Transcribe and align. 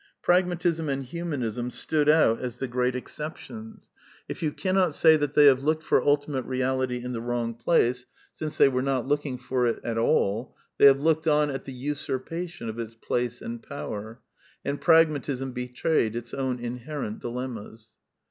Pragmatism 0.23 0.89
and 0.89 1.03
Humanism 1.03 1.69
stood 1.69 2.09
out 2.09 2.39
as 2.39 2.57
CONCLUSIONS 2.57 2.57
296 2.57 2.57
the 2.57 2.75
great 2.75 2.95
exceptions. 3.35 3.89
If 4.27 4.41
you 4.41 4.51
cannot 4.51 4.95
say 4.95 5.15
that 5.15 5.35
they 5.35 5.45
have 5.45 5.63
looked 5.63 5.83
for 5.83 6.01
ultimate 6.01 6.45
reality 6.47 7.03
in 7.03 7.13
the 7.13 7.21
wrong 7.21 7.53
place, 7.53 8.07
since 8.33 8.57
they 8.57 8.67
were 8.67 8.81
not 8.81 9.07
looking 9.07 9.37
for 9.37 9.67
it 9.67 9.79
at 9.83 9.99
all, 9.99 10.55
they 10.79 10.87
have 10.87 11.01
looked 11.01 11.27
on 11.27 11.51
at 11.51 11.65
the 11.65 11.73
usurpation 11.73 12.67
of 12.67 12.79
its 12.79 12.95
place 12.95 13.43
and 13.43 13.61
power. 13.61 14.19
And 14.65 14.81
Pragmatism 14.81 15.51
be 15.51 15.67
trayed 15.67 16.15
its 16.15 16.33
own 16.33 16.57
inherent 16.57 17.19
dilemmas. 17.19 17.89